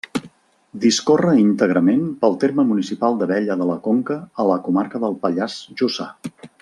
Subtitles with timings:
[0.85, 6.11] Discorre íntegrament pel terme municipal d'Abella de la Conca, a la comarca del Pallars Jussà.